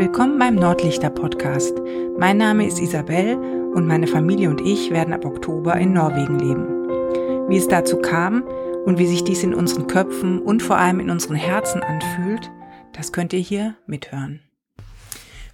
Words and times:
Willkommen 0.00 0.38
beim 0.38 0.54
Nordlichter 0.54 1.10
Podcast. 1.10 1.74
Mein 2.16 2.38
Name 2.38 2.66
ist 2.66 2.78
Isabel 2.78 3.36
und 3.74 3.86
meine 3.86 4.06
Familie 4.06 4.48
und 4.48 4.62
ich 4.62 4.90
werden 4.90 5.12
ab 5.12 5.26
Oktober 5.26 5.74
in 5.74 5.92
Norwegen 5.92 6.38
leben. 6.38 7.50
Wie 7.50 7.58
es 7.58 7.68
dazu 7.68 7.98
kam 7.98 8.42
und 8.86 8.98
wie 8.98 9.06
sich 9.06 9.24
dies 9.24 9.42
in 9.42 9.52
unseren 9.52 9.88
Köpfen 9.88 10.40
und 10.40 10.62
vor 10.62 10.78
allem 10.78 11.00
in 11.00 11.10
unseren 11.10 11.36
Herzen 11.36 11.82
anfühlt, 11.82 12.50
das 12.94 13.12
könnt 13.12 13.34
ihr 13.34 13.40
hier 13.40 13.74
mithören. 13.86 14.40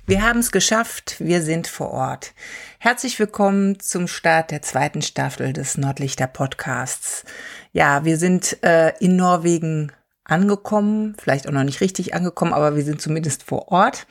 Wir 0.06 0.22
haben 0.22 0.38
es 0.38 0.52
geschafft, 0.52 1.16
wir 1.18 1.42
sind 1.42 1.66
vor 1.66 1.90
Ort. 1.90 2.32
Herzlich 2.78 3.18
willkommen 3.18 3.80
zum 3.80 4.06
Start 4.06 4.52
der 4.52 4.62
zweiten 4.62 5.02
Staffel 5.02 5.54
des 5.54 5.76
Nordlichter 5.76 6.28
Podcasts. 6.28 7.24
Ja, 7.72 8.04
wir 8.04 8.16
sind 8.16 8.62
äh, 8.62 8.92
in 9.00 9.16
Norwegen 9.16 9.90
angekommen, 10.27 11.16
vielleicht 11.18 11.48
auch 11.48 11.52
noch 11.52 11.64
nicht 11.64 11.80
richtig 11.80 12.14
angekommen, 12.14 12.52
aber 12.52 12.76
wir 12.76 12.84
sind 12.84 13.00
zumindest 13.00 13.43
vor 13.43 13.68
Ort. 13.68 14.06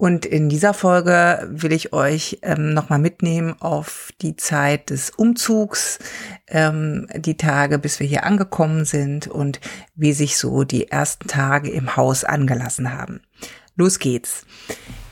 Und 0.00 0.24
in 0.24 0.48
dieser 0.48 0.74
Folge 0.74 1.48
will 1.50 1.72
ich 1.72 1.92
euch 1.92 2.38
ähm, 2.42 2.72
nochmal 2.72 3.00
mitnehmen 3.00 3.56
auf 3.58 4.10
die 4.22 4.36
Zeit 4.36 4.90
des 4.90 5.10
Umzugs, 5.10 5.98
ähm, 6.46 7.08
die 7.16 7.36
Tage, 7.36 7.80
bis 7.80 7.98
wir 7.98 8.06
hier 8.06 8.22
angekommen 8.22 8.84
sind 8.84 9.26
und 9.26 9.58
wie 9.96 10.12
sich 10.12 10.38
so 10.38 10.62
die 10.62 10.88
ersten 10.88 11.26
Tage 11.26 11.70
im 11.70 11.96
Haus 11.96 12.22
angelassen 12.22 12.92
haben. 12.92 13.22
Los 13.74 13.98
geht's. 13.98 14.46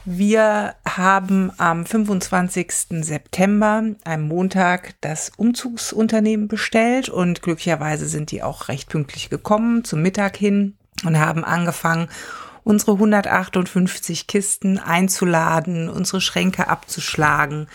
Wir 0.08 0.76
haben 0.88 1.50
am 1.58 1.84
25. 1.84 3.02
September, 3.02 3.82
einem 4.04 4.28
Montag, 4.28 4.94
das 5.00 5.32
Umzugsunternehmen 5.36 6.46
bestellt 6.46 7.08
und 7.08 7.42
glücklicherweise 7.42 8.06
sind 8.06 8.30
die 8.30 8.44
auch 8.44 8.68
recht 8.68 8.88
pünktlich 8.88 9.30
gekommen 9.30 9.82
zum 9.82 10.02
Mittag 10.02 10.36
hin 10.36 10.76
und 11.04 11.18
haben 11.18 11.42
angefangen, 11.42 12.08
unsere 12.62 12.92
158 12.92 14.28
Kisten 14.28 14.78
einzuladen, 14.78 15.88
unsere 15.88 16.20
Schränke 16.20 16.68
abzuschlagen 16.68 17.66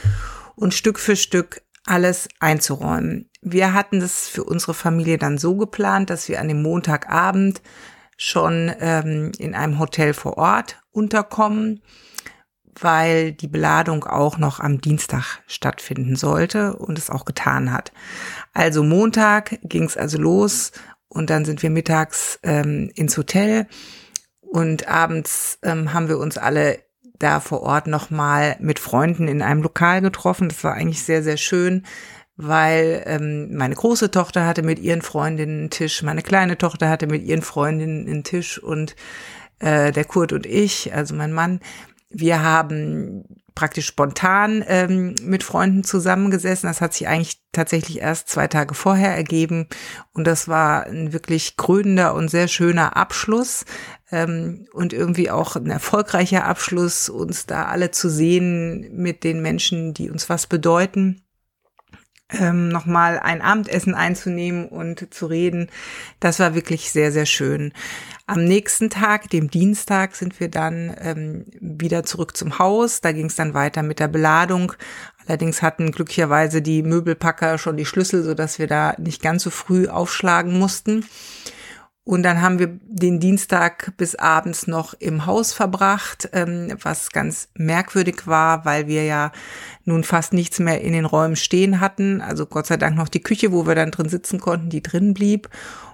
und 0.56 0.74
Stück 0.74 1.00
für 1.00 1.18
Stück 1.18 1.62
alles 1.86 2.30
einzuräumen. 2.40 3.30
Wir 3.42 3.74
hatten 3.74 4.00
das 4.00 4.30
für 4.30 4.46
unsere 4.46 4.74
Familie 4.74 5.18
dann 5.18 5.38
so 5.38 5.58
geplant, 5.58 6.10
dass 6.10 6.30
wir 6.30 6.40
an 6.40 6.48
dem 6.48 6.62
Montagabend 6.62 7.62
schon 8.16 8.72
ähm, 8.80 9.34
in 9.38 9.54
einem 9.54 9.80
Hotel 9.80 10.14
vor 10.14 10.38
Ort 10.38 10.82
unterkommen 10.92 11.82
weil 12.80 13.32
die 13.34 13.48
Beladung 13.48 14.06
auch 14.06 14.38
noch 14.38 14.60
am 14.60 14.82
Dienstag 14.82 15.40
stattfinden 15.48 16.16
sollte 16.16 16.76
und 16.76 16.98
es 16.98 17.10
auch 17.10 17.26
getan 17.26 17.72
hat. 17.72 17.92
Also 18.54 18.84
Montag 18.84 19.60
ging 19.64 19.84
es 19.84 19.98
also 19.98 20.18
los 20.18 20.72
und 21.08 21.30
dann 21.30 21.46
sind 21.46 21.62
wir 21.64 21.70
mittags 21.70 22.40
ähm, 22.44 22.90
ins 22.96 23.18
Hotel 23.18 23.68
und 24.42 24.88
abends 24.88 25.60
ähm, 25.64 25.94
haben 25.94 26.08
wir 26.08 26.18
uns 26.18 26.38
alle 26.38 26.80
da 27.20 27.40
vor 27.40 27.62
Ort 27.62 27.88
nochmal 27.88 28.58
mit 28.60 28.80
Freunden 28.80 29.28
in 29.28 29.42
einem 29.42 29.62
Lokal 29.62 30.02
getroffen. 30.02 30.50
Das 30.50 30.64
war 30.64 30.74
eigentlich 30.74 31.04
sehr, 31.04 31.24
sehr 31.24 31.38
schön, 31.38 31.86
weil 32.36 33.04
ähm, 33.06 33.56
meine 33.56 33.76
große 33.76 34.12
Tochter 34.12 34.46
hatte 34.46 34.64
mit 34.64 34.80
ihren 34.80 35.02
Freundinnen 35.02 35.60
einen 35.60 35.70
Tisch, 35.70 36.02
meine 36.04 36.24
kleine 36.24 36.58
Tochter 36.58 36.90
hatte 36.90 37.08
mit 37.08 37.24
ihren 37.24 37.44
Freundinnen 37.44 38.08
einen 38.08 38.24
Tisch 38.24 38.58
und 38.58 38.96
äh, 39.60 39.92
der 39.92 40.06
Kurt 40.06 40.34
und 40.34 40.46
ich, 40.46 40.94
also 40.94 41.14
mein 41.14 41.32
Mann, 41.32 41.60
wir 42.12 42.44
haben 42.44 43.24
praktisch 43.56 43.88
spontan 43.88 44.64
ähm, 44.68 45.16
mit 45.24 45.44
Freunden 45.44 45.84
zusammengesessen. 45.84 46.68
Das 46.68 46.82
hat 46.82 46.94
sich 46.94 47.08
eigentlich 47.08 47.42
tatsächlich 47.52 48.00
erst 48.00 48.30
zwei 48.30 48.48
Tage 48.48 48.74
vorher 48.74 49.16
ergeben. 49.16 49.68
Und 50.14 50.26
das 50.26 50.48
war 50.48 50.86
ein 50.86 51.14
wirklich 51.14 51.58
krönender 51.58 52.14
und 52.14 52.30
sehr 52.30 52.48
schöner 52.48 52.96
Abschluss 52.96 53.66
ähm, 54.12 54.68
und 54.74 54.94
irgendwie 54.94 55.30
auch 55.30 55.56
ein 55.56 55.70
erfolgreicher 55.70 56.46
Abschluss, 56.46 57.10
uns 57.10 57.46
da 57.46 57.66
alle 57.66 57.92
zu 57.92 58.10
sehen 58.10 58.90
mit 58.96 59.24
den 59.24 59.42
Menschen, 59.42 59.94
die 59.94 60.10
uns 60.10 60.30
was 60.30 60.48
bedeuten 60.48 61.22
ähm, 62.40 62.70
nochmal 62.70 63.20
ein 63.20 63.42
Abendessen 63.42 63.96
einzunehmen 63.96 64.68
und 64.68 65.14
zu 65.14 65.26
reden. 65.26 65.70
Das 66.20 66.40
war 66.40 66.56
wirklich 66.56 66.92
sehr, 66.92 67.12
sehr 67.12 67.26
schön. 67.26 67.74
Am 68.28 68.46
nächsten 68.46 68.90
Tag, 68.90 69.30
dem 69.30 69.50
Dienstag, 69.50 70.16
sind 70.16 70.40
wir 70.40 70.50
dann 70.50 70.96
ähm, 71.02 71.46
wieder 71.60 72.04
zurück 72.04 72.38
zum 72.38 72.60
Haus. 72.60 73.02
Da 73.02 73.12
ging 73.12 73.26
es 73.26 73.36
dann 73.36 73.54
weiter 73.54 73.84
mit 73.84 74.00
der 74.00 74.08
Beladung. 74.08 74.74
Allerdings 75.28 75.62
hatten 75.62 75.92
glücklicherweise 75.92 76.62
die 76.62 76.84
Möbelpacker 76.84 77.58
schon 77.58 77.78
die 77.78 77.86
Schlüssel, 77.86 78.24
so 78.24 78.34
dass 78.34 78.60
wir 78.60 78.68
da 78.68 78.96
nicht 78.98 79.22
ganz 79.22 79.44
so 79.44 79.50
früh 79.50 79.88
aufschlagen 79.88 80.58
mussten. 80.58 81.06
Und 82.12 82.24
dann 82.24 82.42
haben 82.42 82.60
wir 82.60 82.78
den 82.84 83.22
Dienstag 83.22 83.94
bis 83.96 84.16
abends 84.16 84.68
noch 84.68 84.94
im 84.96 85.26
Haus 85.26 85.54
verbracht, 85.54 86.28
ähm, 86.34 86.76
was 86.82 87.12
ganz 87.12 87.48
merkwürdig 87.54 88.28
war, 88.28 88.66
weil 88.66 88.88
wir 88.88 89.06
ja 89.06 89.32
nun 89.86 90.04
fast 90.04 90.34
nichts 90.34 90.60
mehr 90.60 90.82
in 90.82 90.92
den 90.92 91.06
Räumen 91.06 91.38
stehen 91.38 91.80
hatten. 91.80 92.20
Also 92.20 92.48
Gott 92.48 92.68
sei 92.68 92.76
Dank 92.76 92.98
noch 92.98 93.08
die 93.08 93.24
Küche, 93.24 93.54
wo 93.54 93.66
wir 93.66 93.76
dann 93.76 93.92
drin 93.92 94.10
sitzen 94.10 94.42
konnten, 94.42 94.70
die 94.70 94.84
drin 94.84 95.14
blieb 95.14 95.48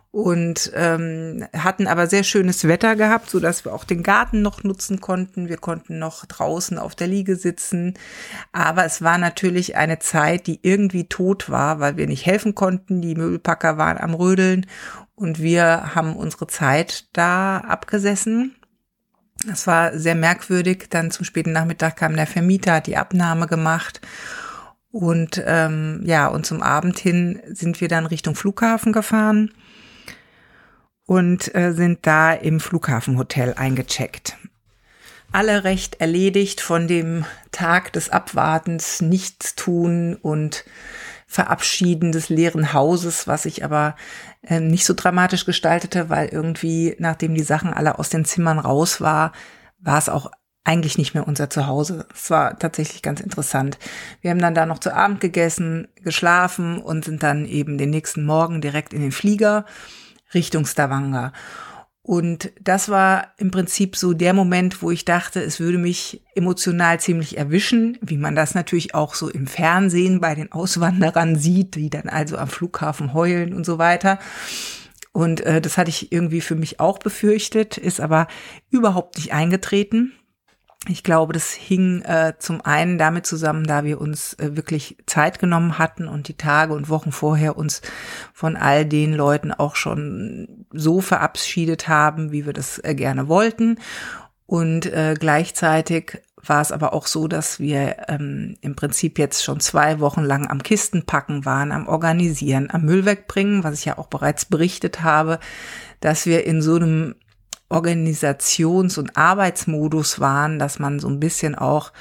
und 0.10 0.72
ähm, 0.74 1.46
hatten 1.56 1.86
aber 1.86 2.08
sehr 2.08 2.24
schönes 2.24 2.68
Wetter 2.68 2.96
gehabt, 2.96 3.30
so 3.30 3.40
dass 3.40 3.64
wir 3.64 3.72
auch 3.72 3.84
den 3.84 4.02
Garten 4.02 4.42
noch 4.42 4.64
nutzen 4.64 5.00
konnten. 5.00 5.50
Wir 5.50 5.58
konnten 5.58 6.00
noch 6.00 6.26
draußen 6.26 6.80
auf 6.80 6.96
der 6.96 7.06
Liege 7.06 7.36
sitzen, 7.36 7.94
aber 8.52 8.86
es 8.86 9.04
war 9.04 9.20
natürlich 9.20 9.76
eine 9.76 10.00
Zeit, 10.00 10.48
die 10.48 10.62
irgendwie 10.64 11.08
tot 11.08 11.52
war, 11.52 11.80
weil 11.80 11.98
wir 11.98 12.08
nicht 12.08 12.26
helfen 12.26 12.56
konnten. 12.56 13.02
Die 13.02 13.14
Möbelpacker 13.14 13.78
waren 13.78 14.00
am 14.00 14.16
Rödeln 14.16 14.66
und 15.18 15.40
wir 15.40 15.96
haben 15.96 16.16
unsere 16.16 16.46
Zeit 16.46 17.06
da 17.14 17.58
abgesessen. 17.58 18.56
Das 19.46 19.66
war 19.66 19.98
sehr 19.98 20.16
merkwürdig. 20.16 20.86
Dann 20.90 21.12
zum 21.12 21.26
späten 21.26 21.52
Nachmittag 21.52 21.98
kam 21.98 22.16
der 22.16 22.28
Vermieter, 22.28 22.76
hat 22.76 22.88
die 22.88 22.98
Abnahme 22.98 23.48
gemacht. 23.48 24.00
Und 24.92 25.44
ähm, 25.46 26.02
ja, 26.06 26.28
und 26.28 26.46
zum 26.46 26.62
Abend 26.62 27.00
hin 27.00 27.42
sind 27.48 27.82
wir 27.82 27.88
dann 27.88 28.06
Richtung 28.06 28.36
Flughafen 28.36 28.94
gefahren 28.94 29.52
und 31.08 31.54
äh, 31.56 31.74
sind 31.74 32.06
da 32.06 32.34
im 32.34 32.60
Flughafenhotel 32.60 33.56
eingecheckt. 33.56 34.38
Alle 35.32 35.64
recht 35.64 36.00
erledigt 36.00 36.62
von 36.62 36.88
dem 36.88 37.26
Tag 37.52 37.92
des 37.94 38.12
Abwartens, 38.12 39.02
nichts 39.02 39.56
tun 39.56 40.16
und 40.16 40.64
Verabschieden 41.30 42.14
des 42.14 42.30
leeren 42.30 42.74
Hauses, 42.74 43.28
was 43.28 43.46
ich 43.46 43.64
aber 43.64 43.96
äh, 44.42 44.62
nicht 44.62 44.86
so 44.86 44.94
dramatisch 44.94 45.46
gestaltete, 45.46 46.10
weil 46.10 46.30
irgendwie, 46.30 46.96
nachdem 47.00 47.36
die 47.36 47.44
Sachen 47.44 47.74
alle 47.74 48.00
aus 48.00 48.10
den 48.10 48.24
Zimmern 48.24 48.60
raus 48.60 49.02
war, 49.02 49.34
war 49.80 49.98
es 49.98 50.08
auch 50.08 50.32
eigentlich 50.64 50.98
nicht 50.98 51.14
mehr 51.14 51.28
unser 51.28 51.50
Zuhause. 51.50 52.08
Es 52.14 52.30
war 52.30 52.58
tatsächlich 52.58 53.02
ganz 53.02 53.20
interessant. 53.20 53.78
Wir 54.22 54.32
haben 54.32 54.40
dann 54.40 54.56
da 54.56 54.66
noch 54.66 54.80
zu 54.80 54.94
Abend 54.94 55.20
gegessen, 55.22 55.88
geschlafen 55.96 56.80
und 56.82 57.06
sind 57.06 57.24
dann 57.24 57.46
eben 57.46 57.78
den 57.78 57.90
nächsten 57.90 58.26
Morgen 58.26 58.62
direkt 58.62 58.94
in 58.94 59.02
den 59.02 59.12
Flieger 59.12 59.66
Richtung 60.34 60.66
Stavanger. 60.66 61.32
Und 62.08 62.54
das 62.62 62.88
war 62.88 63.34
im 63.36 63.52
Prinzip 63.52 63.98
so 63.98 64.14
der 64.14 64.32
Moment, 64.32 64.82
wo 64.82 64.92
ich 64.92 65.04
dachte, 65.04 65.42
es 65.42 65.60
würde 65.60 65.78
mich 65.78 66.22
emotional 66.36 67.02
ziemlich 67.02 67.38
erwischen, 67.38 67.98
wie 68.00 68.16
man 68.16 68.34
das 68.34 68.56
natürlich 68.56 68.96
auch 68.96 69.14
so 69.14 69.30
im 69.30 69.46
Fernsehen 69.46 70.22
bei 70.22 70.34
den 70.34 70.50
Auswanderern 70.54 71.36
sieht, 71.36 71.76
die 71.76 71.90
dann 71.90 72.08
also 72.08 72.38
am 72.38 72.48
Flughafen 72.48 73.14
heulen 73.14 73.54
und 73.54 73.66
so 73.66 73.78
weiter. 73.78 74.20
Und 75.12 75.42
äh, 75.42 75.60
das 75.60 75.78
hatte 75.78 75.90
ich 75.90 76.14
irgendwie 76.14 76.40
für 76.40 76.56
mich 76.56 76.80
auch 76.80 76.98
befürchtet, 76.98 77.78
ist 77.78 78.00
aber 78.00 78.28
überhaupt 78.70 79.18
nicht 79.18 79.34
eingetreten. 79.34 80.14
Ich 80.90 81.04
glaube, 81.04 81.34
das 81.34 81.52
hing 81.52 82.02
äh, 82.04 82.34
zum 82.40 82.62
einen 82.62 82.98
damit 82.98 83.26
zusammen, 83.26 83.66
da 83.66 83.84
wir 83.84 84.00
uns 84.00 84.34
äh, 84.36 84.56
wirklich 84.56 84.98
Zeit 85.06 85.40
genommen 85.40 85.78
hatten 85.78 86.08
und 86.08 86.28
die 86.30 86.38
Tage 86.38 86.74
und 86.74 86.88
Wochen 86.88 87.12
vorher 87.12 87.58
uns 87.58 87.82
von 88.34 88.56
all 88.56 88.86
den 88.86 89.14
Leuten 89.14 89.52
auch 89.52 89.76
schon 89.76 90.66
so 90.72 91.02
verabschiedet 91.02 91.88
haben, 91.88 92.32
wie 92.32 92.46
wir 92.46 92.54
das 92.54 92.80
äh, 92.80 92.96
gerne 92.96 93.28
wollten. 93.28 93.80
Und 94.46 94.86
äh, 94.86 95.16
gleichzeitig 95.20 96.22
war 96.42 96.62
es 96.62 96.72
aber 96.72 96.94
auch 96.94 97.08
so, 97.08 97.28
dass 97.28 97.60
wir 97.60 98.06
ähm, 98.08 98.56
im 98.62 98.76
Prinzip 98.76 99.20
jetzt 99.20 99.44
schon 99.44 99.60
zwei 99.60 100.00
Wochen 100.00 100.24
lang 100.24 100.50
am 100.50 100.64
Kistenpacken 100.64 101.44
waren, 101.44 101.74
am 101.74 101.88
Organisieren, 101.88 102.70
am 102.72 102.84
Müll 102.84 103.06
wegbringen, 103.06 103.66
was 103.66 103.80
ich 103.80 103.86
ja 103.86 103.98
auch 103.98 104.08
bereits 104.08 104.46
berichtet 104.46 105.02
habe, 105.02 105.40
dass 106.00 106.26
wir 106.26 106.46
in 106.46 106.62
so 106.62 106.76
einem 106.76 107.16
Organisations- 107.70 108.98
und 108.98 109.18
Arbeitsmodus 109.18 110.20
waren, 110.20 110.60
dass 110.60 110.80
man 110.80 111.00
so 111.00 111.08
ein 111.08 111.20
bisschen 111.20 111.56
auch 111.56 111.92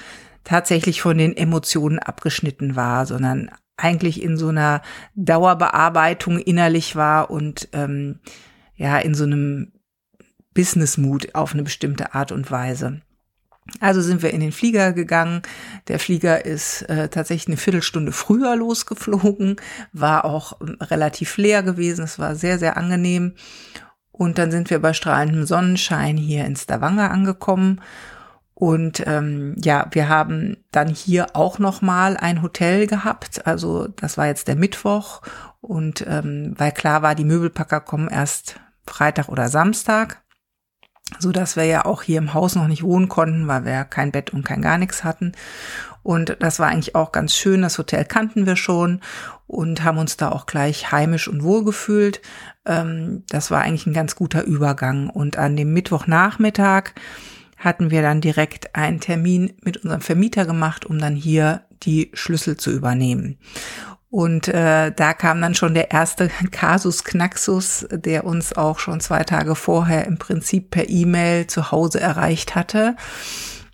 tatsächlich 0.45 1.03
von 1.03 1.19
den 1.19 1.37
Emotionen 1.37 1.99
abgeschnitten 1.99 2.77
war, 2.77 3.07
sondern 3.07 3.51
eigentlich 3.77 4.23
in 4.23 4.37
so 4.37 4.49
einer 4.49 4.81
Dauerbearbeitung 5.15 6.39
innerlich 6.39 6.97
war 6.97 7.31
und 7.31 7.69
ähm, 7.73 8.21
ja 8.77 8.99
in 8.99 9.15
so 9.15 9.25
einem 9.25 9.73
Business-Mood 10.55 11.35
auf 11.35 11.53
eine 11.53 11.63
bestimmte 11.63 12.15
Art 12.15 12.33
und 12.33 12.51
Weise. 12.51 13.03
Also 13.81 14.01
sind 14.01 14.23
wir 14.23 14.33
in 14.33 14.41
den 14.41 14.53
Flieger 14.53 14.93
gegangen. 14.93 15.43
Der 15.89 15.99
Flieger 15.99 16.45
ist 16.45 16.83
äh, 16.83 17.09
tatsächlich 17.09 17.49
eine 17.49 17.57
Viertelstunde 17.57 18.13
früher 18.13 18.55
losgeflogen, 18.57 19.57
war 19.93 20.25
auch 20.25 20.61
ähm, 20.61 20.79
relativ 20.81 21.37
leer 21.37 21.63
gewesen. 21.63 22.05
Es 22.05 22.19
war 22.19 22.37
sehr, 22.37 22.59
sehr 22.59 22.77
angenehm. 22.77 23.35
Und 24.17 24.39
dann 24.39 24.51
sind 24.51 24.71
wir 24.71 24.81
bei 24.81 24.93
strahlendem 24.93 25.45
Sonnenschein 25.45 26.17
hier 26.17 26.45
in 26.47 26.57
Stavanger 26.57 27.11
angekommen. 27.11 27.81
Und 28.55 29.07
ähm, 29.07 29.55
ja, 29.63 29.87
wir 29.91 30.09
haben 30.09 30.57
dann 30.73 30.89
hier 30.89 31.27
auch 31.35 31.59
noch 31.59 31.83
mal 31.83 32.17
ein 32.17 32.41
Hotel 32.41 32.87
gehabt. 32.87 33.47
Also 33.47 33.89
das 33.89 34.17
war 34.17 34.27
jetzt 34.27 34.49
der 34.49 34.57
Mittwoch 34.57 35.21
und 35.61 36.07
ähm, 36.09 36.55
weil 36.57 36.73
klar 36.73 37.03
war, 37.03 37.15
die 37.15 37.25
Möbelpacker 37.25 37.81
kommen 37.81 38.09
erst 38.09 38.59
Freitag 38.87 39.29
oder 39.29 39.49
Samstag, 39.51 40.23
so 41.19 41.33
dass 41.33 41.57
wir 41.57 41.65
ja 41.65 41.85
auch 41.85 42.03
hier 42.03 42.17
im 42.17 42.33
Haus 42.33 42.55
noch 42.55 42.67
nicht 42.67 42.83
wohnen 42.83 43.11
konnten, 43.11 43.47
weil 43.47 43.67
wir 43.67 43.85
kein 43.85 44.11
Bett 44.11 44.31
und 44.31 44.45
kein 44.45 44.63
gar 44.63 44.79
nichts 44.79 45.05
hatten. 45.05 45.33
Und 46.07 46.37
das 46.39 46.61
war 46.61 46.69
eigentlich 46.69 46.95
auch 46.95 47.11
ganz 47.11 47.35
schön. 47.35 47.63
Das 47.63 47.79
Hotel 47.79 48.05
kannten 48.05 48.47
wir 48.47 48.55
schon 48.55 49.01
und 49.49 49.83
haben 49.83 49.99
uns 49.99 50.17
da 50.17 50.31
auch 50.31 50.47
gleich 50.47 50.93
heimisch 50.93 51.27
und 51.27 51.43
wohl 51.43 51.65
gefühlt. 51.65 52.21
Ähm, 52.65 53.25
das 53.29 53.51
war 53.51 53.63
eigentlich 53.63 53.87
ein 53.87 53.93
ganz 53.93 54.15
guter 54.15 54.45
Übergang. 54.45 55.11
Und 55.11 55.37
an 55.37 55.57
dem 55.57 55.73
Mittwochnachmittag 55.73 56.93
hatten 57.57 57.91
wir 57.91 58.03
dann 58.03 58.21
direkt 58.21 58.77
einen 58.77 59.01
Termin 59.01 59.55
mit 59.63 59.79
unserem 59.79 60.01
Vermieter 60.01 60.47
gemacht, 60.47 60.87
um 60.87 61.01
dann 61.01 61.17
hier 61.17 61.63
die 61.83 62.13
Schlüssel 62.15 62.57
zu 62.57 62.71
übernehmen. 62.71 63.37
Und 64.09 64.47
äh, 64.47 64.93
da 64.93 65.13
kam 65.13 65.41
dann 65.41 65.57
schon 65.57 65.75
der 65.75 65.91
erste 65.91 66.31
Kasus 66.53 67.03
Knaxus, 67.03 67.85
der 67.91 68.25
uns 68.25 68.53
auch 68.53 68.79
schon 68.79 69.01
zwei 69.01 69.25
Tage 69.25 69.57
vorher 69.57 70.07
im 70.07 70.19
Prinzip 70.19 70.71
per 70.71 70.89
E-Mail 70.89 71.49
zu 71.49 71.73
Hause 71.73 71.99
erreicht 71.99 72.55
hatte, 72.55 72.95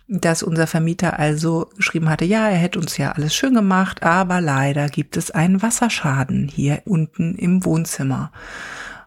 dass 0.07 0.43
unser 0.43 0.67
Vermieter 0.67 1.17
also 1.19 1.69
geschrieben 1.75 2.09
hatte, 2.09 2.25
ja, 2.25 2.49
er 2.49 2.57
hätte 2.57 2.79
uns 2.79 2.97
ja 2.97 3.13
alles 3.13 3.33
schön 3.33 3.53
gemacht, 3.53 4.03
aber 4.03 4.41
leider 4.41 4.89
gibt 4.89 5.17
es 5.17 5.31
einen 5.31 5.61
Wasserschaden 5.61 6.47
hier 6.47 6.81
unten 6.85 7.35
im 7.35 7.63
Wohnzimmer. 7.65 8.31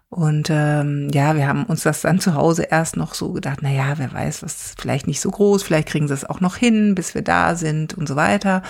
Und 0.08 0.48
ähm, 0.50 1.10
ja, 1.12 1.36
wir 1.36 1.46
haben 1.46 1.64
uns 1.64 1.82
das 1.82 2.00
dann 2.00 2.20
zu 2.20 2.34
Hause 2.34 2.62
erst 2.70 2.96
noch 2.96 3.14
so 3.14 3.32
gedacht, 3.32 3.58
na 3.60 3.70
ja, 3.70 3.98
wer 3.98 4.12
weiß, 4.12 4.42
was 4.42 4.74
vielleicht 4.78 5.06
nicht 5.06 5.20
so 5.20 5.30
groß, 5.30 5.62
vielleicht 5.62 5.88
kriegen 5.88 6.08
sie 6.08 6.14
es 6.14 6.24
auch 6.24 6.40
noch 6.40 6.56
hin, 6.56 6.94
bis 6.94 7.14
wir 7.14 7.22
da 7.22 7.56
sind 7.56 7.94
und 7.94 8.08
so 8.08 8.16
weiter. 8.16 8.62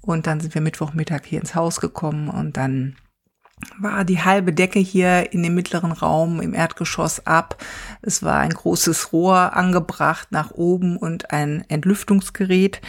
Und 0.00 0.26
dann 0.26 0.40
sind 0.40 0.54
wir 0.54 0.62
Mittwochmittag 0.62 1.20
hier 1.24 1.40
ins 1.40 1.54
Haus 1.54 1.80
gekommen 1.80 2.28
und 2.28 2.56
dann 2.56 2.96
war 3.78 4.04
die 4.04 4.22
halbe 4.22 4.52
Decke 4.52 4.78
hier 4.78 5.32
in 5.32 5.42
dem 5.42 5.54
mittleren 5.54 5.92
Raum 5.92 6.40
im 6.40 6.54
Erdgeschoss 6.54 7.26
ab. 7.26 7.62
Es 8.02 8.22
war 8.22 8.38
ein 8.38 8.50
großes 8.50 9.12
Rohr 9.12 9.54
angebracht 9.54 10.28
nach 10.30 10.50
oben 10.50 10.96
und 10.96 11.30
ein 11.30 11.64
Entlüftungsgerät 11.68 12.80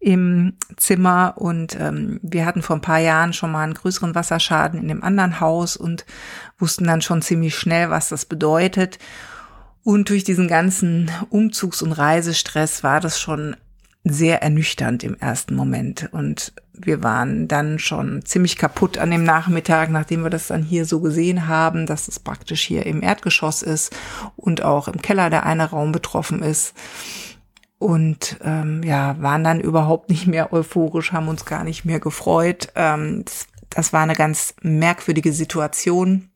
im 0.00 0.54
Zimmer. 0.76 1.34
Und 1.36 1.78
ähm, 1.80 2.20
wir 2.22 2.46
hatten 2.46 2.62
vor 2.62 2.76
ein 2.76 2.82
paar 2.82 2.98
Jahren 2.98 3.32
schon 3.32 3.52
mal 3.52 3.62
einen 3.62 3.74
größeren 3.74 4.14
Wasserschaden 4.14 4.80
in 4.80 4.88
dem 4.88 5.02
anderen 5.02 5.40
Haus 5.40 5.76
und 5.76 6.04
wussten 6.58 6.84
dann 6.84 7.02
schon 7.02 7.22
ziemlich 7.22 7.54
schnell, 7.54 7.90
was 7.90 8.08
das 8.08 8.26
bedeutet. 8.26 8.98
Und 9.82 10.10
durch 10.10 10.24
diesen 10.24 10.48
ganzen 10.48 11.10
Umzugs- 11.30 11.82
und 11.82 11.92
Reisestress 11.92 12.82
war 12.82 13.00
das 13.00 13.20
schon 13.20 13.56
sehr 14.08 14.42
ernüchternd 14.42 15.04
im 15.04 15.16
ersten 15.18 15.54
Moment. 15.54 16.08
Und 16.12 16.52
wir 16.72 17.02
waren 17.02 17.48
dann 17.48 17.78
schon 17.78 18.24
ziemlich 18.24 18.56
kaputt 18.56 18.98
an 18.98 19.10
dem 19.10 19.24
Nachmittag, 19.24 19.90
nachdem 19.90 20.22
wir 20.22 20.30
das 20.30 20.48
dann 20.48 20.62
hier 20.62 20.84
so 20.84 21.00
gesehen 21.00 21.48
haben, 21.48 21.86
dass 21.86 22.08
es 22.08 22.18
praktisch 22.18 22.62
hier 22.62 22.86
im 22.86 23.02
Erdgeschoss 23.02 23.62
ist 23.62 23.94
und 24.36 24.62
auch 24.62 24.88
im 24.88 25.02
Keller 25.02 25.30
der 25.30 25.46
eine 25.46 25.70
Raum 25.70 25.92
betroffen 25.92 26.42
ist. 26.42 26.74
Und 27.78 28.38
ähm, 28.42 28.82
ja, 28.82 29.20
waren 29.20 29.44
dann 29.44 29.60
überhaupt 29.60 30.10
nicht 30.10 30.26
mehr 30.26 30.52
euphorisch, 30.52 31.12
haben 31.12 31.28
uns 31.28 31.44
gar 31.44 31.62
nicht 31.62 31.84
mehr 31.84 32.00
gefreut. 32.00 32.68
Ähm, 32.74 33.24
das, 33.24 33.46
das 33.70 33.92
war 33.92 34.02
eine 34.02 34.16
ganz 34.16 34.54
merkwürdige 34.62 35.32
Situation 35.32 36.30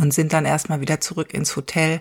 und 0.00 0.14
sind 0.14 0.32
dann 0.32 0.44
erstmal 0.44 0.80
wieder 0.80 1.00
zurück 1.00 1.34
ins 1.34 1.56
Hotel 1.56 2.00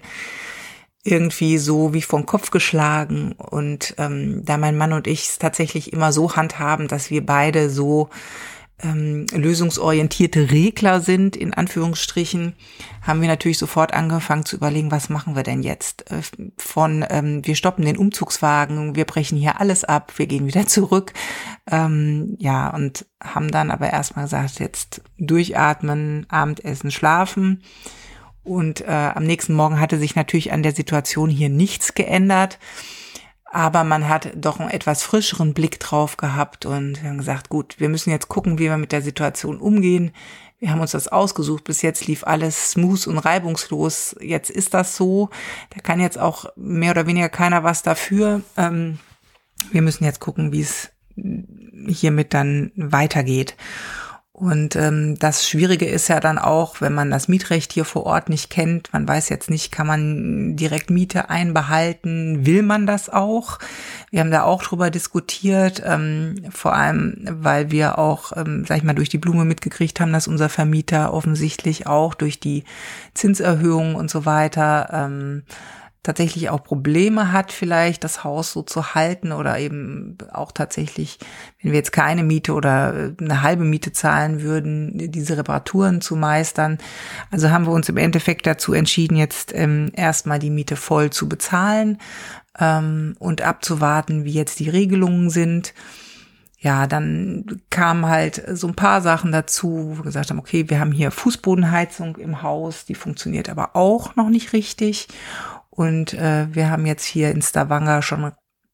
irgendwie 1.03 1.57
so 1.57 1.93
wie 1.93 2.01
vom 2.01 2.25
Kopf 2.25 2.51
geschlagen. 2.51 3.33
Und 3.33 3.95
ähm, 3.97 4.43
da 4.45 4.57
mein 4.57 4.77
Mann 4.77 4.93
und 4.93 5.07
ich 5.07 5.29
es 5.29 5.39
tatsächlich 5.39 5.93
immer 5.93 6.11
so 6.11 6.35
handhaben, 6.35 6.87
dass 6.87 7.09
wir 7.09 7.25
beide 7.25 7.69
so 7.69 8.09
ähm, 8.81 9.25
lösungsorientierte 9.33 10.51
Regler 10.51 11.01
sind, 11.01 11.35
in 11.35 11.53
Anführungsstrichen, 11.53 12.53
haben 13.01 13.21
wir 13.21 13.27
natürlich 13.27 13.57
sofort 13.57 13.93
angefangen 13.93 14.45
zu 14.45 14.55
überlegen, 14.55 14.91
was 14.91 15.09
machen 15.09 15.35
wir 15.35 15.43
denn 15.43 15.63
jetzt? 15.63 16.09
Äh, 16.11 16.21
von 16.57 17.05
ähm, 17.09 17.45
wir 17.45 17.55
stoppen 17.55 17.85
den 17.85 17.97
Umzugswagen, 17.97 18.95
wir 18.95 19.05
brechen 19.05 19.37
hier 19.37 19.59
alles 19.59 19.83
ab, 19.83 20.13
wir 20.17 20.27
gehen 20.27 20.47
wieder 20.47 20.67
zurück. 20.67 21.13
Ähm, 21.69 22.35
ja, 22.39 22.69
und 22.69 23.05
haben 23.21 23.51
dann 23.51 23.71
aber 23.71 23.91
erstmal 23.91 24.25
gesagt, 24.25 24.59
jetzt 24.59 25.01
durchatmen, 25.17 26.25
Abendessen, 26.29 26.91
schlafen. 26.91 27.63
Und 28.49 28.81
äh, 28.81 29.11
am 29.13 29.25
nächsten 29.25 29.53
Morgen 29.53 29.79
hatte 29.79 29.99
sich 29.99 30.15
natürlich 30.15 30.51
an 30.51 30.63
der 30.63 30.73
Situation 30.73 31.29
hier 31.29 31.49
nichts 31.49 31.93
geändert. 31.93 32.57
Aber 33.45 33.83
man 33.83 34.09
hat 34.09 34.31
doch 34.35 34.59
einen 34.59 34.71
etwas 34.71 35.03
frischeren 35.03 35.53
Blick 35.53 35.79
drauf 35.79 36.17
gehabt 36.17 36.65
und 36.65 37.03
haben 37.03 37.19
gesagt, 37.19 37.49
gut, 37.49 37.75
wir 37.77 37.89
müssen 37.89 38.09
jetzt 38.09 38.27
gucken, 38.27 38.57
wie 38.57 38.63
wir 38.63 38.77
mit 38.77 38.91
der 38.91 39.03
Situation 39.03 39.59
umgehen. 39.59 40.13
Wir 40.57 40.71
haben 40.71 40.81
uns 40.81 40.93
das 40.93 41.07
ausgesucht. 41.07 41.63
Bis 41.63 41.83
jetzt 41.83 42.07
lief 42.07 42.23
alles 42.23 42.71
smooth 42.71 43.05
und 43.05 43.19
reibungslos. 43.19 44.15
Jetzt 44.19 44.49
ist 44.49 44.73
das 44.73 44.95
so. 44.95 45.29
Da 45.69 45.79
kann 45.81 45.99
jetzt 45.99 46.17
auch 46.17 46.45
mehr 46.55 46.89
oder 46.89 47.05
weniger 47.05 47.29
keiner 47.29 47.63
was 47.63 47.83
dafür. 47.83 48.41
Ähm, 48.57 48.97
wir 49.71 49.83
müssen 49.83 50.05
jetzt 50.05 50.21
gucken, 50.21 50.51
wie 50.51 50.61
es 50.61 50.89
hiermit 51.87 52.33
dann 52.33 52.71
weitergeht. 52.75 53.55
Und 54.39 54.77
ähm, 54.77 55.19
das 55.19 55.49
Schwierige 55.49 55.85
ist 55.85 56.07
ja 56.07 56.21
dann 56.21 56.37
auch, 56.37 56.79
wenn 56.79 56.93
man 56.93 57.11
das 57.11 57.27
Mietrecht 57.27 57.73
hier 57.73 57.83
vor 57.83 58.05
Ort 58.05 58.29
nicht 58.29 58.49
kennt, 58.49 58.87
man 58.93 59.05
weiß 59.05 59.27
jetzt 59.27 59.49
nicht, 59.49 59.69
kann 59.69 59.85
man 59.85 60.55
direkt 60.55 60.89
Miete 60.89 61.29
einbehalten, 61.29 62.45
will 62.45 62.63
man 62.63 62.87
das 62.87 63.09
auch? 63.09 63.59
Wir 64.11 64.21
haben 64.21 64.31
da 64.31 64.43
auch 64.43 64.63
drüber 64.63 64.91
diskutiert, 64.91 65.83
ähm, 65.85 66.35
vor 66.51 66.73
allem, 66.73 67.17
weil 67.29 67.69
wir 67.69 67.99
auch, 67.99 68.31
ähm, 68.37 68.63
sag 68.65 68.77
ich 68.77 68.83
mal, 68.83 68.93
durch 68.93 69.09
die 69.09 69.17
Blume 69.17 69.43
mitgekriegt 69.43 69.99
haben, 69.99 70.13
dass 70.13 70.29
unser 70.29 70.47
Vermieter 70.47 71.13
offensichtlich 71.13 71.85
auch 71.85 72.13
durch 72.13 72.39
die 72.39 72.63
Zinserhöhungen 73.15 73.95
und 73.95 74.09
so 74.09 74.25
weiter 74.25 74.89
ähm, 74.93 75.43
tatsächlich 76.03 76.49
auch 76.49 76.63
Probleme 76.63 77.31
hat, 77.31 77.51
vielleicht 77.51 78.03
das 78.03 78.23
Haus 78.23 78.53
so 78.53 78.61
zu 78.61 78.93
halten 78.95 79.31
oder 79.31 79.59
eben 79.59 80.17
auch 80.31 80.51
tatsächlich, 80.51 81.19
wenn 81.61 81.71
wir 81.71 81.77
jetzt 81.77 81.91
keine 81.91 82.23
Miete 82.23 82.53
oder 82.53 82.93
äh, 82.95 83.11
eine 83.19 83.41
halbe 83.41 83.65
Miete 83.65 83.91
zahlen 83.91 84.41
würden, 84.41 85.11
diese 85.11 85.37
Reparaturen 85.37 85.99
zu 85.99 86.15
meistern. 86.15 86.77
Also 87.31 87.49
haben 87.49 87.65
wir 87.65 87.73
uns 87.73 87.89
im 87.89 87.97
Endeffekt 87.97 88.47
dazu 88.47 88.73
entschieden, 88.73 89.17
jetzt 89.17 89.53
ähm, 89.53 89.91
erstmal 89.93 90.39
die 90.39 90.49
Miete 90.49 90.77
voll 90.77 91.09
zu 91.09 91.27
bezahlen 91.27 91.97
ähm, 92.57 93.15
und 93.19 93.41
abzuwarten, 93.41 94.23
wie 94.23 94.33
jetzt 94.33 94.59
die 94.59 94.69
Regelungen 94.69 95.29
sind 95.29 95.73
ja, 96.61 96.87
dann 96.87 97.61
kamen 97.69 98.05
halt 98.05 98.43
so 98.49 98.67
ein 98.67 98.75
paar 98.75 99.01
Sachen 99.01 99.31
dazu, 99.31 99.91
wo 99.91 99.97
wir 99.97 100.03
gesagt 100.03 100.29
haben, 100.29 100.39
okay, 100.39 100.69
wir 100.69 100.81
haben 100.81 100.91
hier 100.91 101.09
Fußbodenheizung 101.09 102.17
im 102.17 102.41
Haus, 102.41 102.83
die 102.83 102.95
funktioniert 102.95 103.47
aber 103.47 103.77
auch 103.77 104.17
noch 104.17 104.29
nicht 104.29 104.51
richtig. 104.51 105.07
Und 105.69 106.13
äh, 106.13 106.47
wir 106.53 106.69
haben 106.69 106.85
jetzt 106.85 107.05
hier 107.05 107.31
in 107.31 107.41
Stavanger 107.41 108.01
schon 108.01 108.31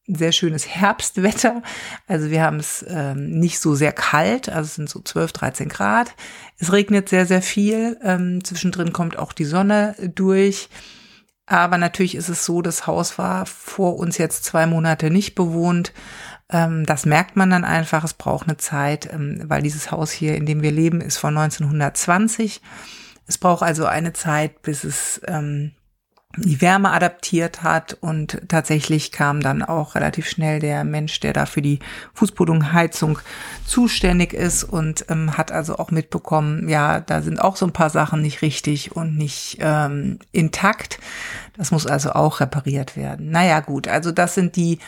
sehr 0.08 0.32
schönes 0.32 0.68
Herbstwetter. 0.68 1.64
Also 2.08 2.30
wir 2.30 2.44
haben 2.44 2.60
es 2.60 2.86
ähm, 2.88 3.32
nicht 3.40 3.60
so 3.60 3.75
sehr 3.75 3.92
kalt, 3.92 4.50
also 4.50 4.68
es 4.68 4.75
sind 4.75 4.90
so 4.90 5.02
12, 5.02 5.32
13 5.34 5.70
Grad. 5.70 6.16
Es 6.60 6.72
regnet 6.72 7.10
sehr, 7.10 7.25
sehr 7.25 7.42
viel. 7.42 7.98
Ähm, 8.04 8.44
zwischendrin 8.44 8.94
kommt 8.94 9.18
auch 9.18 9.34
die 9.34 9.46
Sonne 9.46 9.96
durch. 10.14 10.70
Aber 11.48 11.78
natürlich 11.78 12.16
ist 12.16 12.30
es 12.30 12.46
so, 12.46 12.62
das 12.62 12.88
Haus 12.88 13.18
war 13.18 13.46
vor 13.46 13.98
uns 13.98 14.18
jetzt 14.18 14.46
zwei 14.46 14.66
Monate 14.66 15.12
nicht 15.12 15.36
bewohnt. 15.36 15.94
Ähm, 16.50 16.86
das 16.86 17.06
merkt 17.06 17.36
man 17.36 17.50
dann 17.50 17.66
einfach. 17.66 18.04
Es 18.04 18.14
braucht 18.14 18.48
eine 18.48 18.58
Zeit, 18.58 19.12
ähm, 19.12 19.44
weil 19.46 19.62
dieses 19.62 19.92
Haus 19.92 20.12
hier, 20.12 20.36
in 20.36 20.46
dem 20.46 20.62
wir 20.62 20.72
leben, 20.72 21.02
ist 21.02 21.18
von 21.18 21.38
1920. 21.38 22.62
Es 23.28 23.38
braucht 23.38 23.64
also 23.64 23.86
eine 23.86 24.14
Zeit, 24.14 24.62
bis 24.62 24.84
es 24.84 25.22
ähm, 25.28 25.72
die 26.38 26.62
Wärme 26.62 26.92
adaptiert 26.92 27.63
hat 27.63 27.98
und 28.00 28.42
tatsächlich 28.48 29.12
kam 29.12 29.42
dann 29.42 29.63
auch 29.63 29.96
relativ 29.96 30.27
schnell 30.27 30.60
der 30.60 30.84
Mensch, 30.84 31.20
der 31.20 31.34
da 31.34 31.46
für 31.46 31.62
die 31.62 31.80
Fußbodenheizung 32.13 33.20
zuständig 33.65 34.34
ist 34.34 34.63
und 34.63 35.06
ähm, 35.10 35.38
hat 35.38 35.51
also 35.51 35.77
auch 35.77 35.92
mitbekommen, 35.92 36.68
ja, 36.70 37.00
da 37.00 37.22
sind 37.22 37.39
auch 37.42 37.56
so 37.56 37.65
ein 37.65 37.74
paar 37.74 37.89
Sachen 37.89 38.22
nicht 38.22 38.42
richtig 38.42 38.96
und 38.96 39.18
nicht 39.18 39.58
ähm, 39.60 40.20
intakt. 40.32 41.00
Das 41.58 41.72
muss 41.72 41.88
also 41.88 42.12
auch 42.12 42.39
repariert 42.39 42.98
werden. 42.98 43.32
Naja, 43.32 43.60
gut, 43.62 43.88
also 43.88 44.12
das 44.12 44.36
sind 44.36 44.56
die 44.56 44.80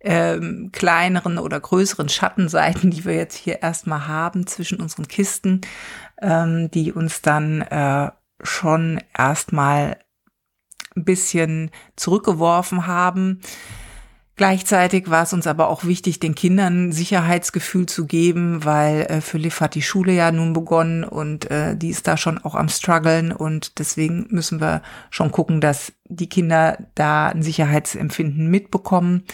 ähm, 0.00 0.70
kleineren 0.72 1.38
oder 1.38 1.60
größeren 1.60 2.08
Schattenseiten, 2.08 2.90
die 2.90 3.04
wir 3.04 3.14
jetzt 3.14 3.36
hier 3.36 3.62
erstmal 3.62 4.06
haben 4.06 4.46
zwischen 4.46 4.80
unseren 4.80 5.08
Kisten, 5.08 5.60
ähm, 6.22 6.70
die 6.70 6.92
uns 6.92 7.22
dann 7.22 7.60
äh, 7.62 8.10
schon 8.42 9.00
erstmal 9.16 9.98
ein 11.00 11.04
bisschen 11.04 11.70
zurückgeworfen 11.96 12.86
haben. 12.86 13.40
Gleichzeitig 14.40 15.10
war 15.10 15.24
es 15.24 15.34
uns 15.34 15.46
aber 15.46 15.68
auch 15.68 15.84
wichtig, 15.84 16.18
den 16.18 16.34
Kindern 16.34 16.92
Sicherheitsgefühl 16.92 17.84
zu 17.84 18.06
geben, 18.06 18.64
weil 18.64 19.02
äh, 19.02 19.20
für 19.20 19.36
Liv 19.36 19.60
hat 19.60 19.74
die 19.74 19.82
Schule 19.82 20.12
ja 20.12 20.32
nun 20.32 20.54
begonnen 20.54 21.04
und 21.04 21.50
äh, 21.50 21.76
die 21.76 21.90
ist 21.90 22.06
da 22.06 22.16
schon 22.16 22.38
auch 22.38 22.54
am 22.54 22.70
struggeln 22.70 23.32
und 23.32 23.78
deswegen 23.78 24.28
müssen 24.30 24.58
wir 24.58 24.80
schon 25.10 25.30
gucken, 25.30 25.60
dass 25.60 25.92
die 26.06 26.30
Kinder 26.30 26.78
da 26.94 27.28
ein 27.28 27.42
Sicherheitsempfinden 27.42 28.48
mitbekommen 28.48 29.24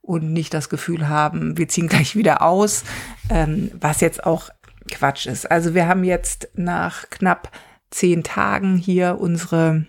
und 0.00 0.32
nicht 0.32 0.54
das 0.54 0.68
Gefühl 0.68 1.08
haben, 1.08 1.58
wir 1.58 1.66
ziehen 1.66 1.88
gleich 1.88 2.14
wieder 2.14 2.42
aus, 2.42 2.84
ähm, 3.30 3.72
was 3.80 4.00
jetzt 4.00 4.24
auch 4.24 4.50
Quatsch 4.88 5.26
ist. 5.26 5.50
Also 5.50 5.74
wir 5.74 5.88
haben 5.88 6.04
jetzt 6.04 6.50
nach 6.54 7.10
knapp 7.10 7.50
zehn 7.90 8.22
Tagen 8.22 8.76
hier 8.76 9.18
unsere 9.18 9.86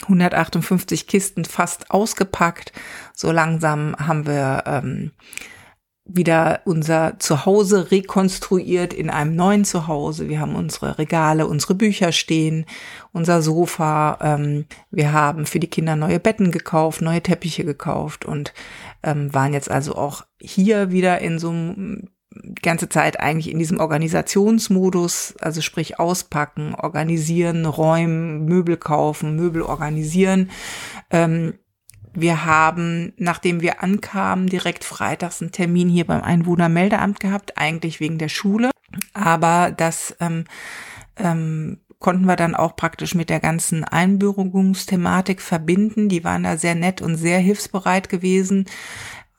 158 0.00 1.06
Kisten 1.06 1.44
fast 1.44 1.90
ausgepackt. 1.90 2.72
So 3.14 3.30
langsam 3.30 3.94
haben 3.98 4.26
wir 4.26 4.64
ähm, 4.66 5.12
wieder 6.04 6.60
unser 6.64 7.18
Zuhause 7.20 7.90
rekonstruiert 7.90 8.92
in 8.92 9.08
einem 9.08 9.36
neuen 9.36 9.64
Zuhause. 9.64 10.28
Wir 10.28 10.40
haben 10.40 10.56
unsere 10.56 10.98
Regale, 10.98 11.46
unsere 11.46 11.74
Bücher 11.74 12.10
stehen, 12.10 12.66
unser 13.12 13.40
Sofa. 13.40 14.18
Ähm, 14.20 14.66
wir 14.90 15.12
haben 15.12 15.46
für 15.46 15.60
die 15.60 15.70
Kinder 15.70 15.94
neue 15.94 16.18
Betten 16.18 16.50
gekauft, 16.50 17.02
neue 17.02 17.22
Teppiche 17.22 17.64
gekauft 17.64 18.24
und 18.24 18.52
ähm, 19.02 19.32
waren 19.32 19.52
jetzt 19.52 19.70
also 19.70 19.94
auch 19.94 20.24
hier 20.40 20.90
wieder 20.90 21.20
in 21.20 21.38
so 21.38 21.50
einem 21.50 22.08
ganze 22.62 22.88
Zeit 22.88 23.20
eigentlich 23.20 23.50
in 23.50 23.58
diesem 23.58 23.80
Organisationsmodus, 23.80 25.34
also 25.40 25.60
sprich 25.60 25.98
auspacken, 25.98 26.74
organisieren, 26.74 27.66
räumen, 27.66 28.44
Möbel 28.44 28.76
kaufen, 28.76 29.36
Möbel 29.36 29.62
organisieren. 29.62 30.50
Ähm, 31.10 31.54
wir 32.14 32.44
haben, 32.44 33.14
nachdem 33.16 33.62
wir 33.62 33.82
ankamen, 33.82 34.46
direkt 34.46 34.84
freitags 34.84 35.40
einen 35.40 35.52
Termin 35.52 35.88
hier 35.88 36.06
beim 36.06 36.22
Einwohnermeldeamt 36.22 37.20
gehabt, 37.20 37.56
eigentlich 37.56 38.00
wegen 38.00 38.18
der 38.18 38.28
Schule. 38.28 38.70
Aber 39.14 39.72
das 39.74 40.14
ähm, 40.20 40.44
ähm, 41.16 41.80
konnten 41.98 42.26
wir 42.26 42.36
dann 42.36 42.54
auch 42.54 42.76
praktisch 42.76 43.14
mit 43.14 43.30
der 43.30 43.40
ganzen 43.40 43.84
Einbürgerungsthematik 43.84 45.40
verbinden. 45.40 46.10
Die 46.10 46.24
waren 46.24 46.42
da 46.42 46.58
sehr 46.58 46.74
nett 46.74 47.00
und 47.00 47.16
sehr 47.16 47.38
hilfsbereit 47.38 48.10
gewesen 48.10 48.66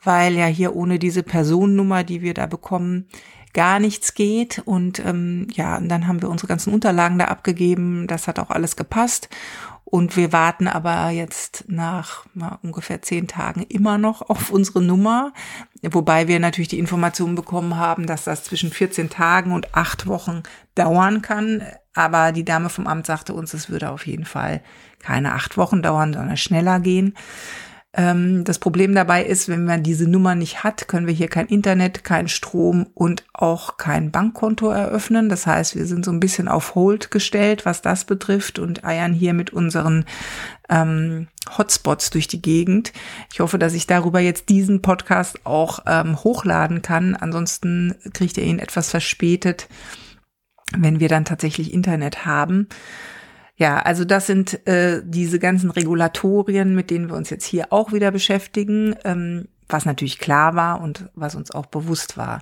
weil 0.04 0.34
ja 0.34 0.46
hier 0.46 0.76
ohne 0.76 1.00
diese 1.00 1.24
Personennummer, 1.24 2.04
die 2.04 2.22
wir 2.22 2.34
da 2.34 2.46
bekommen, 2.46 3.08
gar 3.54 3.80
nichts 3.80 4.14
geht. 4.14 4.62
Und 4.66 5.00
ähm, 5.00 5.48
ja, 5.52 5.78
und 5.78 5.90
dann 5.90 6.08
haben 6.08 6.22
wir 6.22 6.30
unsere 6.30 6.48
ganzen 6.48 6.74
Unterlagen 6.74 7.20
da 7.20 7.26
abgegeben. 7.26 8.08
Das 8.08 8.28
hat 8.28 8.40
auch 8.40 8.50
alles 8.50 8.76
gepasst. 8.76 9.30
Und 9.86 10.18
wir 10.18 10.34
warten 10.34 10.68
aber 10.68 11.10
jetzt 11.10 11.66
nach 11.68 12.26
na, 12.34 12.58
ungefähr 12.64 13.04
zehn 13.04 13.28
Tagen 13.28 13.62
immer 13.62 14.00
noch 14.00 14.28
auf 14.28 14.50
unsere 14.50 14.82
Nummer, 14.82 15.34
wobei 15.84 16.28
wir 16.28 16.40
natürlich 16.40 16.70
die 16.70 16.80
Information 16.80 17.36
bekommen 17.36 17.78
haben, 17.78 18.08
dass 18.08 18.24
das 18.24 18.44
zwischen 18.44 18.72
14 18.72 19.12
Tagen 19.12 19.52
und 19.52 19.76
acht 19.76 20.08
Wochen 20.08 20.42
dauern 20.74 21.22
kann. 21.22 21.62
Aber 21.94 22.32
die 22.32 22.46
Dame 22.46 22.70
vom 22.70 22.88
Amt 22.88 23.06
sagte 23.06 23.36
uns, 23.36 23.54
es 23.54 23.70
würde 23.70 23.92
auf 23.92 24.08
jeden 24.08 24.26
Fall 24.26 24.64
keine 24.98 25.34
acht 25.34 25.58
Wochen 25.58 25.84
dauern, 25.84 26.14
sondern 26.14 26.38
schneller 26.38 26.80
gehen. 26.80 27.14
Ähm, 27.96 28.44
das 28.44 28.58
Problem 28.58 28.96
dabei 28.96 29.24
ist, 29.24 29.50
wenn 29.50 29.66
man 29.66 29.84
diese 29.84 30.10
Nummer 30.10 30.34
nicht 30.34 30.64
hat, 30.64 30.88
können 30.88 31.06
wir 31.06 31.14
hier 31.14 31.28
kein 31.28 31.46
Internet, 31.46 32.04
kein 32.04 32.28
Strom 32.28 32.88
und 32.96 33.24
auch 33.34 33.78
kein 33.78 34.10
Bankkonto 34.10 34.70
eröffnen. 34.70 35.30
Das 35.30 35.46
heißt, 35.46 35.76
wir 35.76 35.86
sind 35.86 36.04
so 36.04 36.12
ein 36.12 36.20
bisschen 36.20 36.48
auf 36.48 36.74
Hold 36.74 37.12
gestellt, 37.12 37.66
was 37.66 37.84
das 37.84 38.06
betrifft 38.06 38.58
und 38.58 38.84
eiern 38.84 39.14
hier 39.14 39.34
mit 39.34 39.52
unseren 39.54 40.06
ähm, 40.70 41.28
Hotspots 41.56 42.10
durch 42.10 42.28
die 42.28 42.42
Gegend. 42.42 42.94
Ich 43.32 43.42
hoffe, 43.42 43.60
dass 43.60 43.74
ich 43.76 43.86
darüber 43.86 44.20
jetzt 44.20 44.50
diesen 44.50 44.82
Podcast 44.82 45.46
auch 45.46 45.80
ähm, 45.86 46.24
hochladen 46.24 46.82
kann. 46.82 47.16
Ansonsten 47.16 47.96
kriegt 48.14 48.38
ihr 48.38 48.44
ihn 48.44 48.58
etwas 48.60 48.90
verspätet, 48.90 49.68
wenn 50.76 51.00
wir 51.00 51.10
dann 51.10 51.26
tatsächlich 51.26 51.72
Internet 51.72 52.26
haben. 52.26 52.68
Ja, 53.56 53.80
also 53.80 54.04
das 54.04 54.26
sind 54.26 54.66
äh, 54.68 55.02
diese 55.04 55.38
ganzen 55.40 55.70
Regulatorien, 55.70 56.74
mit 56.76 56.90
denen 56.90 57.10
wir 57.10 57.16
uns 57.16 57.30
jetzt 57.30 57.46
hier 57.46 57.72
auch 57.72 57.94
wieder 57.94 58.12
beschäftigen, 58.12 58.96
ähm, 59.04 59.48
was 59.70 59.86
natürlich 59.86 60.20
klar 60.20 60.56
war 60.56 60.82
und 60.82 61.10
was 61.14 61.36
uns 61.36 61.52
auch 61.52 61.68
bewusst 61.68 62.18
war. 62.18 62.42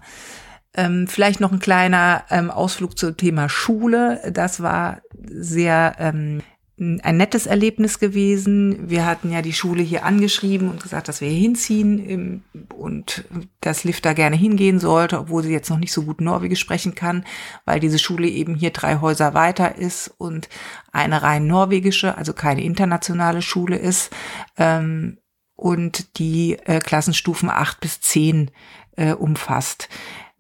Ähm, 0.74 1.08
vielleicht 1.08 1.41
noch 1.41 1.51
ein 1.51 1.60
kleiner 1.60 2.24
ähm, 2.30 2.50
Ausflug 2.50 2.98
zum 2.98 3.18
Thema 3.18 3.50
Schule. 3.50 4.22
Das 4.32 4.63
war 4.63 5.01
sehr 5.13 5.96
ähm, 6.00 6.41
ein 6.81 7.17
nettes 7.17 7.45
Erlebnis 7.45 8.00
gewesen. 8.00 8.89
Wir 8.89 9.05
hatten 9.05 9.31
ja 9.31 9.43
die 9.43 9.53
Schule 9.53 9.83
hier 9.83 10.03
angeschrieben 10.03 10.67
und 10.67 10.81
gesagt, 10.81 11.07
dass 11.07 11.21
wir 11.21 11.29
hier 11.29 11.39
hinziehen 11.39 12.43
und 12.75 13.23
dass 13.59 13.83
Liv 13.83 14.01
da 14.01 14.13
gerne 14.13 14.35
hingehen 14.35 14.79
sollte, 14.79 15.19
obwohl 15.19 15.43
sie 15.43 15.51
jetzt 15.51 15.69
noch 15.69 15.77
nicht 15.77 15.93
so 15.93 16.01
gut 16.01 16.21
Norwegisch 16.21 16.59
sprechen 16.59 16.95
kann, 16.95 17.23
weil 17.65 17.79
diese 17.79 18.00
Schule 18.00 18.27
eben 18.27 18.55
hier 18.55 18.71
drei 18.71 19.00
Häuser 19.00 19.35
weiter 19.35 19.77
ist 19.77 20.11
und 20.17 20.50
eine 20.91 21.21
rein 21.21 21.45
norwegische, 21.45 22.17
also 22.17 22.33
keine 22.33 22.63
internationale 22.63 23.43
Schule 23.43 23.77
ist 23.77 24.09
ähm, 24.57 25.19
und 25.55 26.17
die 26.17 26.57
äh, 26.65 26.79
Klassenstufen 26.79 27.51
acht 27.51 27.79
bis 27.79 28.01
zehn 28.01 28.50
äh, 28.95 29.13
umfasst 29.13 29.88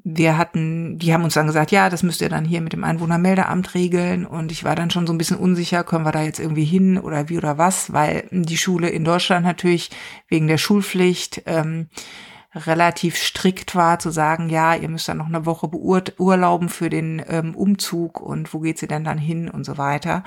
wir 0.03 0.37
hatten, 0.37 0.97
die 0.97 1.13
haben 1.13 1.23
uns 1.23 1.35
dann 1.35 1.47
gesagt, 1.47 1.71
ja, 1.71 1.89
das 1.89 2.03
müsst 2.03 2.21
ihr 2.21 2.29
dann 2.29 2.45
hier 2.45 2.61
mit 2.61 2.73
dem 2.73 2.83
Einwohnermeldeamt 2.83 3.73
regeln. 3.75 4.25
Und 4.25 4.51
ich 4.51 4.63
war 4.63 4.75
dann 4.75 4.89
schon 4.89 5.05
so 5.05 5.13
ein 5.13 5.17
bisschen 5.17 5.37
unsicher, 5.37 5.83
können 5.83 6.05
wir 6.05 6.11
da 6.11 6.23
jetzt 6.23 6.39
irgendwie 6.39 6.65
hin 6.65 6.97
oder 6.97 7.29
wie 7.29 7.37
oder 7.37 7.57
was, 7.57 7.93
weil 7.93 8.27
die 8.31 8.57
Schule 8.57 8.89
in 8.89 9.03
Deutschland 9.03 9.45
natürlich 9.45 9.91
wegen 10.27 10.47
der 10.47 10.57
Schulpflicht 10.57 11.43
ähm, 11.45 11.87
relativ 12.53 13.15
strikt 13.15 13.75
war, 13.75 13.99
zu 13.99 14.09
sagen, 14.09 14.49
ja, 14.49 14.75
ihr 14.75 14.89
müsst 14.89 15.07
dann 15.07 15.17
noch 15.17 15.27
eine 15.27 15.45
Woche 15.45 15.67
beurlauben 15.67 16.69
für 16.69 16.89
den 16.89 17.23
ähm, 17.27 17.55
Umzug 17.55 18.19
und 18.19 18.53
wo 18.53 18.59
geht 18.59 18.77
sie 18.77 18.87
denn 18.87 19.03
dann 19.03 19.17
hin 19.17 19.49
und 19.49 19.65
so 19.65 19.77
weiter. 19.77 20.23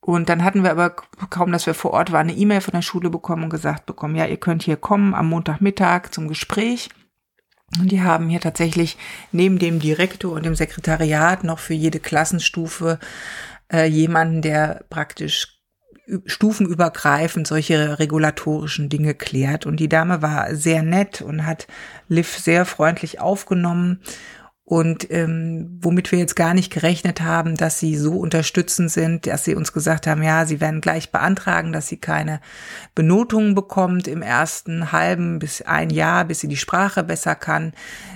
Und 0.00 0.30
dann 0.30 0.44
hatten 0.44 0.62
wir 0.62 0.70
aber 0.70 0.90
kaum, 1.28 1.52
dass 1.52 1.66
wir 1.66 1.74
vor 1.74 1.92
Ort 1.92 2.10
waren, 2.10 2.28
eine 2.30 2.38
E-Mail 2.38 2.62
von 2.62 2.72
der 2.72 2.82
Schule 2.82 3.10
bekommen 3.10 3.44
und 3.44 3.50
gesagt 3.50 3.84
bekommen, 3.84 4.16
ja, 4.16 4.24
ihr 4.26 4.38
könnt 4.38 4.62
hier 4.62 4.76
kommen 4.76 5.14
am 5.14 5.28
Montagmittag 5.28 6.10
zum 6.10 6.26
Gespräch. 6.26 6.88
Und 7.78 7.92
die 7.92 8.02
haben 8.02 8.28
hier 8.28 8.40
tatsächlich 8.40 8.96
neben 9.30 9.58
dem 9.58 9.78
Direktor 9.78 10.32
und 10.32 10.44
dem 10.44 10.56
Sekretariat 10.56 11.44
noch 11.44 11.60
für 11.60 11.74
jede 11.74 12.00
Klassenstufe 12.00 12.98
äh, 13.72 13.86
jemanden, 13.86 14.42
der 14.42 14.84
praktisch 14.90 15.60
stufenübergreifend 16.26 17.46
solche 17.46 18.00
regulatorischen 18.00 18.88
Dinge 18.88 19.14
klärt. 19.14 19.66
Und 19.66 19.78
die 19.78 19.88
Dame 19.88 20.22
war 20.22 20.54
sehr 20.54 20.82
nett 20.82 21.22
und 21.22 21.46
hat 21.46 21.68
Liv 22.08 22.36
sehr 22.36 22.64
freundlich 22.64 23.20
aufgenommen 23.20 24.00
und 24.70 25.10
ähm, 25.10 25.80
womit 25.80 26.12
wir 26.12 26.20
jetzt 26.20 26.36
gar 26.36 26.54
nicht 26.54 26.72
gerechnet 26.72 27.22
haben, 27.22 27.56
dass 27.56 27.80
sie 27.80 27.96
so 27.96 28.12
unterstützend 28.12 28.88
sind, 28.88 29.26
dass 29.26 29.42
sie 29.42 29.56
uns 29.56 29.72
gesagt 29.72 30.06
haben, 30.06 30.22
ja, 30.22 30.46
sie 30.46 30.60
werden 30.60 30.80
gleich 30.80 31.10
beantragen, 31.10 31.72
dass 31.72 31.88
sie 31.88 31.96
keine 31.96 32.40
Benotungen 32.94 33.56
bekommt 33.56 34.06
im 34.06 34.22
ersten 34.22 34.92
halben 34.92 35.40
bis 35.40 35.60
ein 35.60 35.90
Jahr, 35.90 36.24
bis 36.24 36.38
sie 36.38 36.46
die 36.46 36.56
Sprache 36.56 37.02
besser 37.02 37.34
kann. 37.34 37.72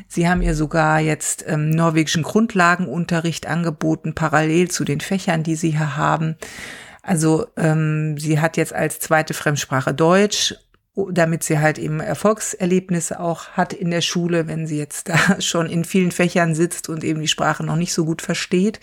Sie 0.07 0.29
haben 0.29 0.43
ihr 0.43 0.55
sogar 0.55 1.01
jetzt 1.01 1.45
ähm, 1.49 1.71
norwegischen 1.71 2.23
Grundlagenunterricht 2.23 3.49
angeboten, 3.49 4.15
parallel 4.15 4.71
zu 4.71 4.85
den 4.85 5.01
Fächern, 5.01 5.43
die 5.43 5.57
sie 5.57 5.73
hier 5.73 5.97
haben. 5.97 6.37
Also 7.03 7.49
ähm, 7.57 8.17
sie 8.17 8.39
hat 8.39 8.57
jetzt 8.57 8.73
als 8.73 9.01
zweite 9.01 9.35
Fremdsprache 9.35 9.93
Deutsch 9.93 10.55
damit 11.11 11.43
sie 11.43 11.59
halt 11.59 11.79
eben 11.79 12.01
Erfolgserlebnisse 12.01 13.19
auch 13.19 13.49
hat 13.51 13.73
in 13.73 13.91
der 13.91 14.01
Schule, 14.01 14.47
wenn 14.47 14.67
sie 14.67 14.79
jetzt 14.79 15.09
da 15.09 15.17
schon 15.41 15.67
in 15.67 15.85
vielen 15.85 16.13
Fächern 16.13 16.55
sitzt 16.55 16.89
und 16.89 17.03
eben 17.03 17.21
die 17.21 17.29
Sprache 17.29 17.65
noch 17.65 17.77
nicht 17.77 17.93
so 17.93 18.05
gut 18.05 18.23
versteht. 18.23 18.81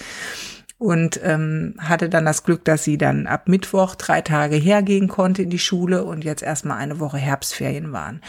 Und 0.78 1.20
ähm, 1.24 1.76
hatte 1.78 2.10
dann 2.10 2.26
das 2.26 2.44
Glück, 2.44 2.66
dass 2.66 2.84
sie 2.84 2.98
dann 2.98 3.28
ab 3.28 3.48
Mittwoch 3.48 3.94
drei 3.94 4.22
Tage 4.22 4.56
hergehen 4.56 5.08
konnte 5.08 5.44
in 5.44 5.52
die 5.52 5.60
Schule 5.60 6.04
und 6.04 6.24
jetzt 6.24 6.42
erstmal 6.42 6.80
eine 6.80 7.00
Woche 7.00 7.20
Herbstferien 7.20 7.92
waren. 7.92 8.22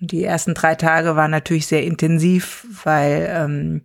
Und 0.00 0.12
die 0.12 0.22
ersten 0.22 0.54
drei 0.54 0.76
Tage 0.76 1.16
waren 1.16 1.32
natürlich 1.32 1.66
sehr 1.66 1.82
intensiv, 1.82 2.64
weil 2.84 3.28
ähm, 3.28 3.82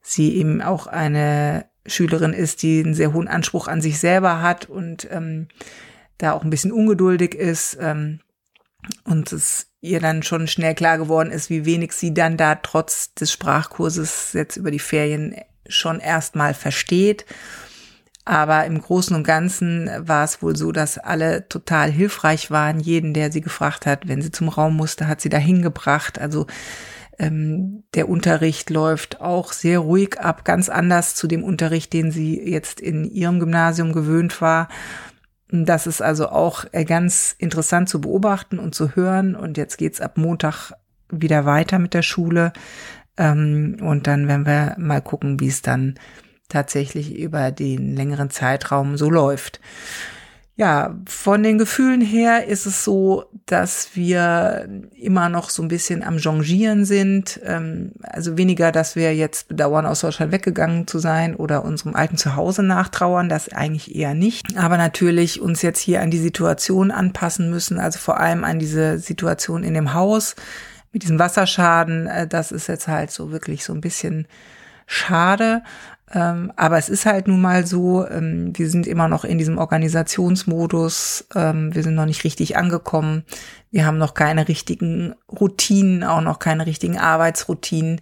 sie 0.00 0.34
eben 0.36 0.62
auch 0.62 0.86
eine 0.86 1.66
Schülerin 1.86 2.32
ist, 2.32 2.62
die 2.62 2.82
einen 2.82 2.94
sehr 2.94 3.12
hohen 3.12 3.28
Anspruch 3.28 3.68
an 3.68 3.82
sich 3.82 3.98
selber 3.98 4.40
hat 4.40 4.70
und 4.70 5.06
ähm, 5.10 5.48
da 6.16 6.32
auch 6.32 6.44
ein 6.44 6.50
bisschen 6.50 6.72
ungeduldig 6.72 7.34
ist. 7.34 7.76
Ähm, 7.80 8.20
und 9.04 9.32
es 9.32 9.66
ihr 9.80 10.00
dann 10.00 10.22
schon 10.22 10.46
schnell 10.46 10.74
klar 10.74 10.98
geworden 10.98 11.30
ist, 11.30 11.50
wie 11.50 11.64
wenig 11.64 11.92
sie 11.92 12.14
dann 12.14 12.36
da 12.36 12.54
trotz 12.54 13.14
des 13.14 13.32
Sprachkurses 13.32 14.32
jetzt 14.32 14.56
über 14.56 14.70
die 14.70 14.78
Ferien 14.78 15.34
schon 15.68 16.00
erstmal 16.00 16.54
versteht. 16.54 17.26
Aber 18.24 18.64
im 18.66 18.80
Großen 18.80 19.16
und 19.16 19.24
Ganzen 19.24 19.90
war 19.98 20.24
es 20.24 20.42
wohl 20.42 20.54
so, 20.54 20.70
dass 20.70 20.98
alle 20.98 21.48
total 21.48 21.90
hilfreich 21.90 22.52
waren. 22.52 22.78
Jeden, 22.78 23.14
der 23.14 23.32
sie 23.32 23.40
gefragt 23.40 23.84
hat, 23.84 24.06
wenn 24.06 24.22
sie 24.22 24.30
zum 24.30 24.48
Raum 24.48 24.76
musste, 24.76 25.08
hat 25.08 25.20
sie 25.20 25.28
da 25.28 25.38
hingebracht. 25.38 26.20
Also 26.20 26.46
ähm, 27.18 27.82
der 27.94 28.08
Unterricht 28.08 28.70
läuft 28.70 29.20
auch 29.20 29.52
sehr 29.52 29.80
ruhig 29.80 30.20
ab, 30.20 30.44
ganz 30.44 30.68
anders 30.68 31.16
zu 31.16 31.26
dem 31.26 31.42
Unterricht, 31.42 31.92
den 31.92 32.12
sie 32.12 32.40
jetzt 32.48 32.80
in 32.80 33.04
ihrem 33.04 33.40
Gymnasium 33.40 33.92
gewöhnt 33.92 34.40
war 34.40 34.68
Das 35.52 35.86
ist 35.86 36.00
also 36.00 36.30
auch 36.30 36.64
äh, 36.72 36.86
ganz 36.86 37.36
interessant 37.38 37.88
zu 37.90 38.00
beobachten 38.00 38.58
und 38.58 38.74
zu 38.74 38.96
hören. 38.96 39.36
Und 39.36 39.58
jetzt 39.58 39.76
geht's 39.76 40.00
ab 40.00 40.16
Montag 40.16 40.72
wieder 41.10 41.44
weiter 41.44 41.78
mit 41.78 41.92
der 41.92 42.02
Schule. 42.02 42.54
Ähm, 43.18 43.76
und 43.82 44.06
dann 44.06 44.28
werden 44.28 44.46
wir 44.46 44.74
mal 44.78 45.02
gucken, 45.02 45.40
wie 45.40 45.48
es 45.48 45.60
dann 45.60 45.96
tatsächlich 46.48 47.18
über 47.18 47.50
den 47.50 47.94
längeren 47.94 48.30
Zeitraum 48.30 48.96
so 48.96 49.10
läuft. 49.10 49.60
Ja, 50.54 50.98
von 51.08 51.42
den 51.42 51.56
Gefühlen 51.56 52.02
her 52.02 52.46
ist 52.46 52.66
es 52.66 52.84
so, 52.84 53.24
dass 53.46 53.96
wir 53.96 54.68
immer 54.94 55.30
noch 55.30 55.48
so 55.48 55.62
ein 55.62 55.68
bisschen 55.68 56.02
am 56.02 56.18
Jongieren 56.18 56.84
sind. 56.84 57.40
Ähm, 57.42 57.92
also 58.02 58.36
weniger, 58.36 58.70
dass 58.70 58.94
wir 58.94 59.14
jetzt 59.14 59.48
bedauern, 59.48 59.86
aus 59.86 60.00
Deutschland 60.00 60.30
weggegangen 60.30 60.86
zu 60.86 60.98
sein 60.98 61.34
oder 61.34 61.64
unserem 61.64 61.96
alten 61.96 62.18
Zuhause 62.18 62.62
nachtrauern, 62.62 63.30
das 63.30 63.48
eigentlich 63.50 63.96
eher 63.96 64.12
nicht. 64.12 64.58
Aber 64.58 64.76
natürlich 64.76 65.40
uns 65.40 65.62
jetzt 65.62 65.80
hier 65.80 66.02
an 66.02 66.10
die 66.10 66.18
Situation 66.18 66.90
anpassen 66.90 67.48
müssen, 67.48 67.78
also 67.78 67.98
vor 67.98 68.20
allem 68.20 68.44
an 68.44 68.58
diese 68.58 68.98
Situation 68.98 69.64
in 69.64 69.72
dem 69.72 69.94
Haus 69.94 70.36
mit 70.92 71.02
diesem 71.02 71.18
Wasserschaden. 71.18 72.06
Äh, 72.08 72.28
das 72.28 72.52
ist 72.52 72.66
jetzt 72.66 72.88
halt 72.88 73.10
so 73.10 73.32
wirklich 73.32 73.64
so 73.64 73.72
ein 73.72 73.80
bisschen 73.80 74.26
schade. 74.86 75.62
Ähm, 76.14 76.52
aber 76.56 76.76
es 76.78 76.88
ist 76.88 77.06
halt 77.06 77.26
nun 77.26 77.40
mal 77.40 77.66
so, 77.66 78.06
ähm, 78.06 78.52
wir 78.56 78.68
sind 78.68 78.86
immer 78.86 79.08
noch 79.08 79.24
in 79.24 79.38
diesem 79.38 79.56
Organisationsmodus, 79.56 81.26
ähm, 81.34 81.74
wir 81.74 81.82
sind 81.82 81.94
noch 81.94 82.04
nicht 82.04 82.24
richtig 82.24 82.56
angekommen, 82.56 83.24
wir 83.70 83.86
haben 83.86 83.96
noch 83.96 84.12
keine 84.12 84.48
richtigen 84.48 85.14
Routinen, 85.30 86.04
auch 86.04 86.20
noch 86.20 86.38
keine 86.38 86.66
richtigen 86.66 86.98
Arbeitsroutinen. 86.98 88.00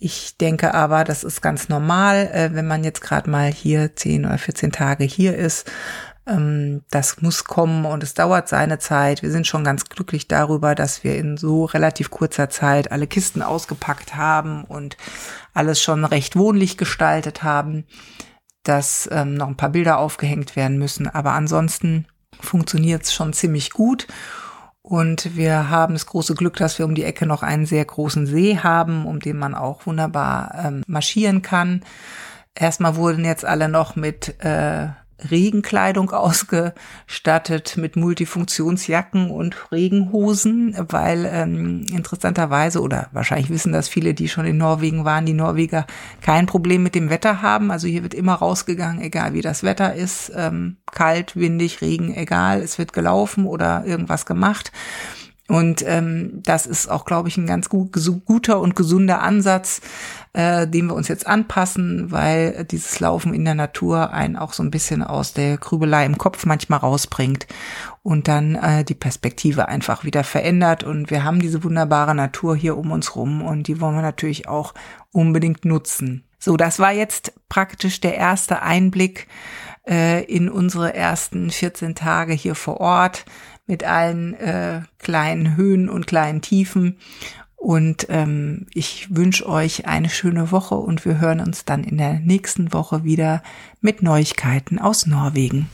Ich 0.00 0.36
denke 0.36 0.74
aber, 0.74 1.04
das 1.04 1.22
ist 1.22 1.40
ganz 1.40 1.68
normal, 1.68 2.28
äh, 2.32 2.50
wenn 2.54 2.66
man 2.66 2.82
jetzt 2.82 3.00
gerade 3.00 3.30
mal 3.30 3.52
hier 3.52 3.94
10 3.94 4.26
oder 4.26 4.38
14 4.38 4.72
Tage 4.72 5.04
hier 5.04 5.36
ist. 5.36 5.70
Ähm, 6.26 6.82
das 6.90 7.20
muss 7.20 7.44
kommen 7.44 7.84
und 7.84 8.02
es 8.02 8.14
dauert 8.14 8.48
seine 8.48 8.78
Zeit. 8.78 9.22
Wir 9.22 9.30
sind 9.30 9.46
schon 9.46 9.64
ganz 9.64 9.84
glücklich 9.86 10.28
darüber, 10.28 10.74
dass 10.74 11.04
wir 11.04 11.16
in 11.16 11.36
so 11.36 11.64
relativ 11.64 12.10
kurzer 12.10 12.48
Zeit 12.48 12.92
alle 12.92 13.06
Kisten 13.06 13.42
ausgepackt 13.42 14.16
haben 14.16 14.64
und 14.64 14.96
alles 15.52 15.82
schon 15.82 16.04
recht 16.04 16.36
wohnlich 16.36 16.76
gestaltet 16.76 17.42
haben, 17.42 17.84
dass 18.62 19.08
ähm, 19.12 19.34
noch 19.34 19.48
ein 19.48 19.56
paar 19.56 19.70
Bilder 19.70 19.98
aufgehängt 19.98 20.56
werden 20.56 20.78
müssen. 20.78 21.08
Aber 21.08 21.32
ansonsten 21.32 22.06
funktioniert 22.40 23.02
es 23.02 23.14
schon 23.14 23.32
ziemlich 23.32 23.70
gut. 23.70 24.06
Und 24.82 25.34
wir 25.34 25.70
haben 25.70 25.94
das 25.94 26.04
große 26.04 26.34
Glück, 26.34 26.56
dass 26.56 26.78
wir 26.78 26.84
um 26.84 26.94
die 26.94 27.04
Ecke 27.04 27.24
noch 27.24 27.42
einen 27.42 27.64
sehr 27.64 27.84
großen 27.84 28.26
See 28.26 28.58
haben, 28.58 29.06
um 29.06 29.18
den 29.18 29.38
man 29.38 29.54
auch 29.54 29.86
wunderbar 29.86 30.54
ähm, 30.62 30.82
marschieren 30.86 31.40
kann. 31.40 31.82
Erstmal 32.54 32.96
wurden 32.96 33.24
jetzt 33.24 33.46
alle 33.46 33.70
noch 33.70 33.96
mit 33.96 34.38
äh, 34.44 34.88
Regenkleidung 35.30 36.10
ausgestattet 36.12 37.76
mit 37.76 37.96
Multifunktionsjacken 37.96 39.30
und 39.30 39.70
Regenhosen, 39.72 40.76
weil 40.88 41.28
ähm, 41.30 41.84
interessanterweise 41.90 42.80
oder 42.80 43.08
wahrscheinlich 43.12 43.50
wissen 43.50 43.72
das 43.72 43.88
viele, 43.88 44.14
die 44.14 44.28
schon 44.28 44.46
in 44.46 44.58
Norwegen 44.58 45.04
waren, 45.04 45.26
die 45.26 45.32
Norweger 45.32 45.86
kein 46.20 46.46
Problem 46.46 46.82
mit 46.82 46.94
dem 46.94 47.10
Wetter 47.10 47.42
haben. 47.42 47.70
Also 47.70 47.86
hier 47.86 48.02
wird 48.02 48.14
immer 48.14 48.34
rausgegangen, 48.34 49.02
egal 49.02 49.34
wie 49.34 49.42
das 49.42 49.62
Wetter 49.62 49.94
ist, 49.94 50.32
ähm, 50.34 50.76
kalt, 50.92 51.36
windig, 51.36 51.80
Regen, 51.80 52.14
egal, 52.14 52.60
es 52.60 52.78
wird 52.78 52.92
gelaufen 52.92 53.46
oder 53.46 53.84
irgendwas 53.84 54.26
gemacht. 54.26 54.72
Und 55.46 55.84
ähm, 55.86 56.40
das 56.42 56.66
ist 56.66 56.90
auch, 56.90 57.04
glaube 57.04 57.28
ich, 57.28 57.36
ein 57.36 57.46
ganz 57.46 57.68
gut, 57.68 57.92
guter 58.24 58.60
und 58.60 58.76
gesunder 58.76 59.20
Ansatz, 59.20 59.82
äh, 60.32 60.66
dem 60.66 60.86
wir 60.86 60.94
uns 60.94 61.08
jetzt 61.08 61.26
anpassen, 61.26 62.10
weil 62.10 62.64
dieses 62.64 62.98
Laufen 62.98 63.34
in 63.34 63.44
der 63.44 63.54
Natur 63.54 64.10
einen 64.10 64.36
auch 64.36 64.54
so 64.54 64.62
ein 64.62 64.70
bisschen 64.70 65.02
aus 65.02 65.34
der 65.34 65.58
Grübelei 65.58 66.06
im 66.06 66.16
Kopf 66.16 66.46
manchmal 66.46 66.78
rausbringt 66.78 67.46
und 68.02 68.26
dann 68.26 68.54
äh, 68.54 68.84
die 68.84 68.94
Perspektive 68.94 69.68
einfach 69.68 70.04
wieder 70.04 70.24
verändert. 70.24 70.82
Und 70.82 71.10
wir 71.10 71.24
haben 71.24 71.40
diese 71.40 71.62
wunderbare 71.62 72.14
Natur 72.14 72.56
hier 72.56 72.78
um 72.78 72.90
uns 72.90 73.14
rum 73.14 73.42
und 73.42 73.68
die 73.68 73.82
wollen 73.82 73.96
wir 73.96 74.02
natürlich 74.02 74.48
auch 74.48 74.72
unbedingt 75.12 75.66
nutzen. 75.66 76.24
So, 76.38 76.56
das 76.56 76.78
war 76.78 76.92
jetzt 76.92 77.34
praktisch 77.50 78.00
der 78.00 78.16
erste 78.16 78.62
Einblick 78.62 79.28
äh, 79.86 80.24
in 80.24 80.48
unsere 80.48 80.94
ersten 80.94 81.50
14 81.50 81.94
Tage 81.94 82.32
hier 82.32 82.54
vor 82.54 82.80
Ort 82.80 83.24
mit 83.66 83.84
allen 83.84 84.34
äh, 84.34 84.82
kleinen 84.98 85.56
Höhen 85.56 85.88
und 85.88 86.06
kleinen 86.06 86.42
Tiefen. 86.42 86.98
Und 87.56 88.06
ähm, 88.10 88.66
ich 88.74 89.14
wünsche 89.14 89.48
euch 89.48 89.86
eine 89.86 90.10
schöne 90.10 90.50
Woche 90.50 90.74
und 90.74 91.04
wir 91.06 91.18
hören 91.18 91.40
uns 91.40 91.64
dann 91.64 91.82
in 91.82 91.96
der 91.96 92.20
nächsten 92.20 92.74
Woche 92.74 93.04
wieder 93.04 93.42
mit 93.80 94.02
Neuigkeiten 94.02 94.78
aus 94.78 95.06
Norwegen. 95.06 95.70